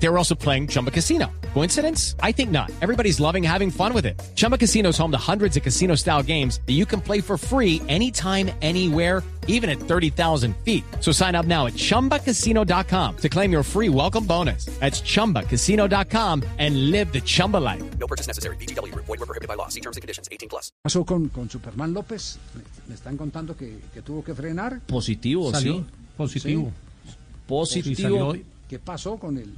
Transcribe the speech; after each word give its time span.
They 0.00 0.08
were 0.08 0.16
also 0.18 0.34
playing 0.36 0.68
Chumba 0.68 0.90
Casino. 0.90 1.26
Coincidence? 1.54 2.14
I 2.22 2.30
think 2.32 2.50
not. 2.50 2.70
Everybody's 2.80 3.18
loving 3.20 3.42
having 3.42 3.70
fun 3.70 3.92
with 3.92 4.06
it. 4.06 4.14
Chumba 4.36 4.56
Casino 4.56 4.90
is 4.90 4.98
home 4.98 5.10
to 5.10 5.18
hundreds 5.18 5.56
of 5.56 5.62
casino 5.64 5.96
style 5.96 6.22
games 6.22 6.60
that 6.66 6.74
you 6.74 6.86
can 6.86 7.00
play 7.00 7.20
for 7.20 7.36
free 7.36 7.82
anytime, 7.88 8.50
anywhere, 8.62 9.24
even 9.48 9.68
at 9.68 9.78
30,000 9.80 10.54
feet. 10.64 10.84
So 11.00 11.10
sign 11.10 11.34
up 11.34 11.46
now 11.46 11.66
at 11.66 11.72
chumbacasino.com 11.74 13.16
to 13.16 13.28
claim 13.28 13.50
your 13.50 13.64
free 13.64 13.88
welcome 13.88 14.24
bonus. 14.24 14.66
That's 14.78 15.00
chumbacasino.com 15.02 16.44
and 16.58 16.90
live 16.92 17.12
the 17.12 17.20
Chumba 17.22 17.56
life. 17.56 17.82
No 17.98 18.06
purchase 18.06 18.28
necessary. 18.28 18.56
BGW. 18.56 18.94
Void 18.94 19.08
were 19.08 19.26
prohibited 19.26 19.48
by 19.48 19.54
law. 19.54 19.68
See 19.68 19.80
terms 19.80 19.96
and 19.96 20.02
conditions. 20.02 20.28
18 20.30 20.48
plus. 20.48 20.70
pasó 20.84 21.04
con, 21.04 21.28
con 21.30 21.48
Superman 21.50 21.92
López? 21.92 22.38
Me, 22.54 22.62
me 22.88 22.94
están 22.94 23.16
contando 23.16 23.56
que, 23.56 23.78
que 23.92 24.02
tuvo 24.02 24.22
que 24.22 24.32
frenar. 24.34 24.80
Positivo, 24.86 25.50
Salió 25.50 25.78
sí. 25.78 25.84
positivo. 26.16 26.72
Sí, 27.04 27.12
Positivo. 27.48 28.28
salió 28.28 28.42
¿Qué 28.68 28.78
pasó 28.78 29.16
con 29.16 29.38
él? 29.38 29.54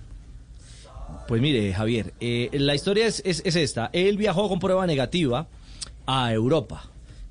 Pues 1.28 1.40
mire, 1.40 1.72
Javier, 1.72 2.12
eh, 2.20 2.48
la 2.52 2.74
historia 2.74 3.06
es, 3.06 3.22
es- 3.24 3.42
es 3.44 3.56
esta. 3.56 3.90
Él 3.92 4.16
viajó 4.16 4.48
con 4.48 4.58
prueba 4.58 4.86
negativa 4.86 5.46
a 6.06 6.32
Europa 6.32 6.84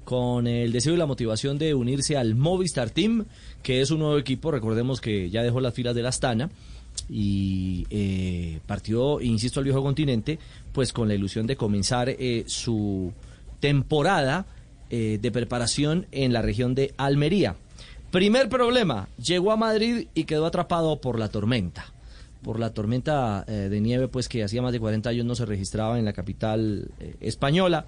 con 0.06 0.48
el 0.48 0.72
deseo 0.72 0.94
y 0.96 0.98
la 0.98 1.06
motivación 1.06 1.60
de 1.60 1.76
unirse 1.76 2.18
al 2.18 2.34
Movistar 2.34 2.90
Team, 2.90 3.26
que 3.62 3.82
es 3.82 3.92
un 3.92 4.00
nuevo 4.00 4.18
equipo, 4.18 4.50
recordemos 4.50 5.02
que 5.02 5.30
ya 5.30 5.44
dejó 5.44 5.62
las 5.62 5.74
filas 5.76 5.94
de 5.94 6.02
la 6.02 6.10
Astana 6.10 6.50
y 7.10 7.86
eh, 7.92 8.60
partió, 8.66 9.22
insisto, 9.22 9.60
al 9.60 9.66
viejo 9.66 9.84
continente, 9.84 10.40
pues 10.74 10.94
con 10.94 11.08
la 11.08 11.14
ilusión 11.14 11.46
de 11.46 11.56
comenzar 11.56 12.10
eh, 12.10 12.44
su 12.48 13.14
temporada 13.60 14.46
de 14.90 15.32
preparación 15.32 16.08
en 16.12 16.34
la 16.34 16.42
región 16.42 16.74
de 16.74 16.96
Almería. 16.98 17.56
Primer 18.10 18.50
problema, 18.50 19.08
llegó 19.24 19.52
a 19.52 19.56
Madrid 19.58 20.08
y 20.16 20.24
quedó 20.24 20.48
atrapado 20.48 21.00
por 21.00 21.20
la 21.20 21.30
tormenta. 21.30 21.89
Por 22.42 22.60
la 22.60 22.74
tormenta 22.74 23.44
eh, 23.48 23.68
de 23.70 23.82
nieve, 23.82 24.08
pues 24.08 24.30
que 24.30 24.44
hacía 24.44 24.62
más 24.62 24.72
de 24.72 24.80
40 24.80 25.10
años 25.10 25.26
no 25.26 25.36
se 25.36 25.46
registraba 25.46 26.00
en 26.00 26.06
la 26.06 26.14
capital 26.14 26.90
eh, 27.00 27.16
española 27.20 27.88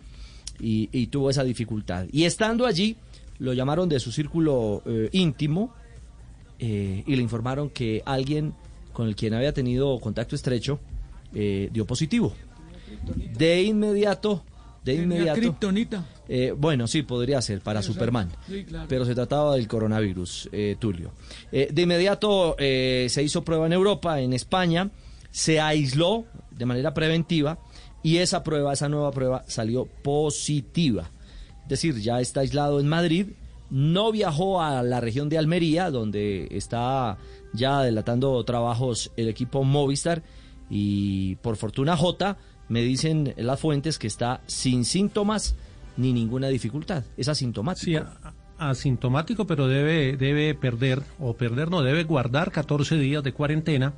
y, 0.60 0.90
y 0.92 1.08
tuvo 1.08 1.30
esa 1.30 1.44
dificultad. 1.44 2.08
Y 2.12 2.26
estando 2.26 2.66
allí, 2.66 2.98
lo 3.40 3.54
llamaron 3.54 3.88
de 3.90 4.00
su 4.00 4.12
círculo 4.12 4.84
eh, 4.86 5.10
íntimo 5.14 5.74
y 6.64 7.16
le 7.16 7.24
informaron 7.24 7.72
que 7.72 8.04
alguien 8.06 8.54
con 8.94 9.08
el 9.08 9.16
quien 9.16 9.34
había 9.34 9.52
tenido 9.52 10.00
contacto 10.00 10.36
estrecho 10.36 10.80
dio 11.34 11.88
positivo. 11.88 12.36
De 13.36 13.64
inmediato, 13.64 14.44
de 14.86 14.94
inmediato. 14.94 15.58
Eh, 16.34 16.54
bueno, 16.58 16.88
sí, 16.88 17.02
podría 17.02 17.42
ser 17.42 17.60
para 17.60 17.82
Superman. 17.82 18.32
Sí, 18.48 18.64
claro. 18.64 18.86
Pero 18.88 19.04
se 19.04 19.14
trataba 19.14 19.56
del 19.56 19.68
coronavirus, 19.68 20.48
eh, 20.54 20.78
Tulio. 20.80 21.12
Eh, 21.52 21.68
de 21.74 21.82
inmediato 21.82 22.56
se 22.58 23.22
hizo 23.22 23.44
prueba 23.44 23.66
en 23.66 23.74
Europa, 23.74 24.22
en 24.22 24.32
España, 24.32 24.92
se 25.30 25.60
aisló 25.60 26.24
de 26.52 26.66
manera 26.66 26.94
preventiva 26.94 27.60
y 28.02 28.18
esa 28.18 28.44
prueba, 28.44 28.72
esa 28.72 28.88
nueva 28.88 29.12
prueba 29.12 29.44
salió 29.46 29.86
positiva. 29.86 31.12
Es 31.64 31.68
decir, 31.70 32.00
ya 32.00 32.22
está 32.22 32.40
aislado 32.40 32.80
en 32.80 32.88
Madrid, 32.88 33.28
no 33.70 34.14
viajó 34.14 34.62
a 34.62 34.84
la 34.84 35.02
región 35.02 35.28
de 35.28 35.38
Almería, 35.38 35.92
donde 35.92 36.48
está 36.52 37.18
ya 37.52 37.80
adelantando 37.80 38.42
trabajos 38.46 39.12
el 39.18 39.28
equipo 39.28 39.66
Movistar 39.66 40.24
y 40.70 41.36
por 41.36 41.58
fortuna 41.58 41.98
J 41.98 42.38
me 42.70 42.84
dicen 42.84 43.34
las 43.36 43.60
fuentes 43.60 44.00
que 44.00 44.08
está 44.08 44.40
sin 44.48 44.86
síntomas 44.86 45.58
ni 46.02 46.14
ninguna 46.14 46.48
dificultad. 46.48 47.04
Es 47.16 47.28
asintomático. 47.28 47.86
Sí, 47.86 47.98
asintomático, 48.58 49.48
pero 49.48 49.68
debe, 49.68 50.18
debe 50.18 50.54
perder, 50.54 51.02
o 51.20 51.36
perder 51.36 51.70
no, 51.70 51.82
debe 51.82 52.04
guardar 52.04 52.52
14 52.52 52.98
días 52.98 53.24
de 53.24 53.34
cuarentena 53.34 53.94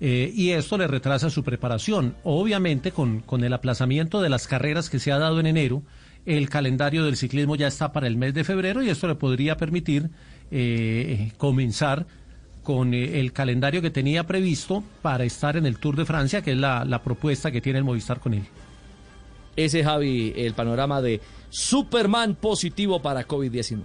eh, 0.00 0.32
y 0.34 0.50
esto 0.50 0.78
le 0.78 0.86
retrasa 0.86 1.30
su 1.30 1.42
preparación. 1.42 2.14
Obviamente, 2.22 2.92
con, 2.92 3.20
con 3.20 3.44
el 3.44 3.52
aplazamiento 3.52 4.20
de 4.22 4.28
las 4.28 4.46
carreras 4.46 4.88
que 4.88 4.98
se 4.98 5.12
ha 5.12 5.18
dado 5.18 5.40
en 5.40 5.46
enero, 5.46 5.82
el 6.26 6.48
calendario 6.48 7.04
del 7.04 7.16
ciclismo 7.16 7.56
ya 7.56 7.66
está 7.66 7.92
para 7.92 8.06
el 8.06 8.16
mes 8.16 8.34
de 8.34 8.44
febrero 8.44 8.82
y 8.82 8.88
esto 8.88 9.08
le 9.08 9.14
podría 9.14 9.56
permitir 9.56 10.10
eh, 10.50 11.32
comenzar 11.36 12.06
con 12.62 12.94
eh, 12.94 13.20
el 13.20 13.32
calendario 13.32 13.82
que 13.82 13.90
tenía 13.90 14.26
previsto 14.26 14.82
para 15.02 15.24
estar 15.24 15.56
en 15.56 15.66
el 15.66 15.78
Tour 15.78 15.96
de 15.96 16.04
Francia, 16.04 16.40
que 16.40 16.52
es 16.52 16.58
la 16.58 17.02
propuesta 17.04 17.50
que 17.50 17.60
tiene 17.60 17.78
el 17.80 17.84
Movistar 17.84 18.20
con 18.20 18.34
él. 18.34 18.44
Ese 19.56 19.84
Javi, 19.84 20.34
el 20.36 20.54
panorama 20.54 21.00
de 21.00 21.20
Superman 21.50 22.34
positivo 22.34 23.00
para 23.00 23.24
COVID-19. 23.26 23.84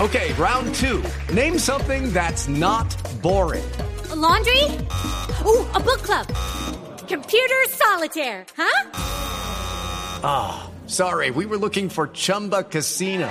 Okay, 0.00 0.32
round 0.34 0.74
two. 0.74 1.02
Name 1.32 1.58
something 1.58 2.12
that's 2.12 2.48
not 2.48 2.88
boring. 3.22 3.64
A 4.10 4.16
laundry? 4.16 4.64
Ooh, 5.46 5.64
a 5.74 5.80
book 5.80 6.02
club. 6.02 6.26
Computer 7.06 7.62
solitaire, 7.68 8.44
huh? 8.56 8.90
Sorry, 10.86 11.30
we 11.30 11.46
were 11.46 11.56
looking 11.56 11.88
for 11.88 12.08
Chumba 12.08 12.64
Casino. 12.64 13.30